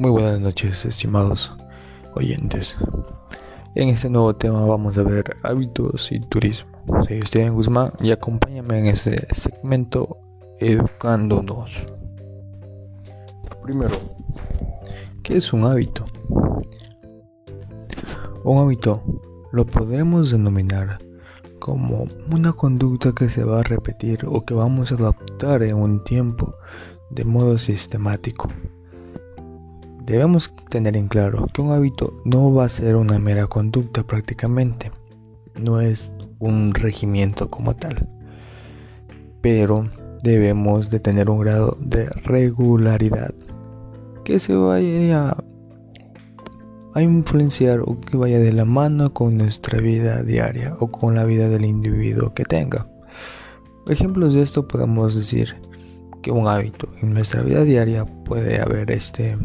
[0.00, 1.52] Muy buenas noches, estimados
[2.14, 2.74] oyentes.
[3.74, 6.70] En este nuevo tema vamos a ver hábitos y turismo.
[7.06, 10.16] Soy Steven Guzmán y acompáñame en este segmento
[10.58, 11.86] educándonos.
[13.62, 13.94] Primero,
[15.22, 16.06] ¿qué es un hábito?
[18.42, 19.02] Un hábito
[19.52, 20.98] lo podremos denominar
[21.58, 26.02] como una conducta que se va a repetir o que vamos a adaptar en un
[26.04, 26.54] tiempo
[27.10, 28.48] de modo sistemático.
[30.10, 34.90] Debemos tener en claro que un hábito no va a ser una mera conducta prácticamente,
[35.54, 38.08] no es un regimiento como tal,
[39.40, 39.84] pero
[40.24, 43.32] debemos de tener un grado de regularidad
[44.24, 45.36] que se vaya
[46.92, 51.22] a influenciar o que vaya de la mano con nuestra vida diaria o con la
[51.22, 52.88] vida del individuo que tenga.
[53.86, 55.54] Ejemplos de esto podemos decir
[56.20, 59.38] que un hábito en nuestra vida diaria puede haber este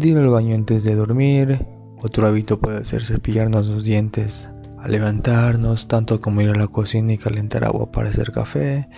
[0.00, 1.64] ir al baño antes de dormir,
[2.02, 7.12] otro hábito puede ser cepillarnos los dientes al levantarnos, tanto como ir a la cocina
[7.12, 8.88] y calentar agua para hacer café,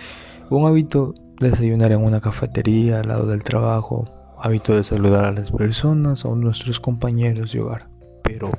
[0.49, 4.05] un hábito desayunar en una cafetería al lado del trabajo,
[4.39, 7.89] hábito de saludar a las personas o nuestros compañeros de hogar.
[8.23, 8.49] Pero,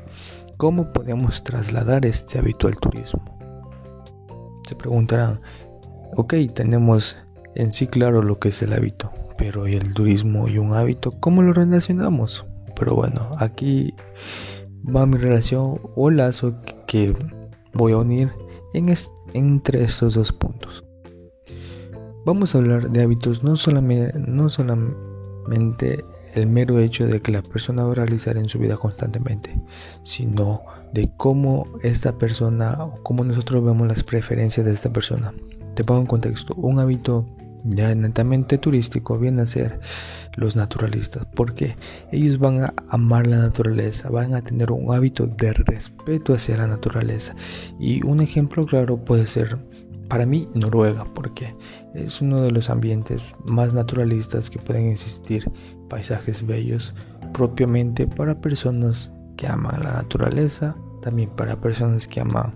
[0.56, 3.24] ¿cómo podemos trasladar este hábito al turismo?
[4.66, 5.40] Se preguntarán,
[6.16, 7.16] ok, tenemos
[7.54, 11.12] en sí claro lo que es el hábito, pero ¿y el turismo y un hábito?
[11.20, 12.46] ¿Cómo lo relacionamos?
[12.74, 13.94] Pero bueno, aquí
[14.84, 16.54] va mi relación o lazo
[16.86, 17.14] que
[17.72, 18.30] voy a unir
[18.74, 18.94] en
[19.32, 20.84] entre estos dos puntos.
[22.24, 27.42] Vamos a hablar de hábitos no solamente, no solamente el mero hecho de que la
[27.42, 29.58] persona va a realizar en su vida constantemente,
[30.02, 30.62] sino
[30.92, 35.32] de cómo esta persona o cómo nosotros vemos las preferencias de esta persona.
[35.74, 37.26] Te pongo en contexto, un hábito
[37.68, 39.80] ya netamente turístico viene a ser
[40.36, 41.76] los naturalistas, porque
[42.12, 46.66] ellos van a amar la naturaleza, van a tener un hábito de respeto hacia la
[46.66, 47.34] naturaleza.
[47.78, 49.58] Y un ejemplo claro puede ser
[50.08, 51.54] para mí Noruega, porque
[51.94, 55.50] es uno de los ambientes más naturalistas que pueden existir,
[55.88, 56.94] paisajes bellos
[57.32, 62.54] propiamente para personas que aman la naturaleza, también para personas que aman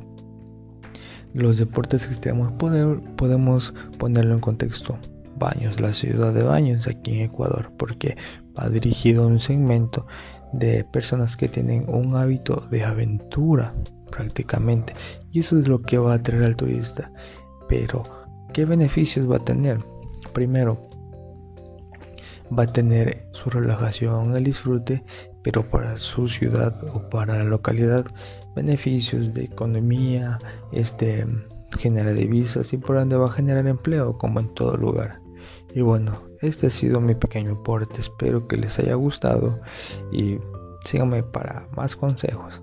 [1.35, 2.53] los deportes extremos.
[2.53, 4.99] podemos ponerlo en contexto.
[5.37, 8.17] Baños, la ciudad de Baños aquí en Ecuador, porque
[8.59, 10.07] va dirigido a un segmento
[10.53, 13.75] de personas que tienen un hábito de aventura
[14.11, 14.93] prácticamente.
[15.33, 17.11] Y eso es lo que va a atraer al turista.
[17.69, 18.03] Pero,
[18.53, 19.79] ¿qué beneficios va a tener?
[20.35, 20.91] Primero,
[22.57, 25.05] va a tener su relajación, el disfrute,
[25.43, 28.06] pero para su ciudad o para la localidad,
[28.55, 30.39] beneficios de economía,
[30.73, 31.27] este
[31.78, 35.21] genera divisas y por ende va a generar empleo como en todo lugar.
[35.73, 39.61] Y bueno, este ha sido mi pequeño aporte, espero que les haya gustado
[40.12, 40.39] y
[40.84, 42.62] síganme para más consejos.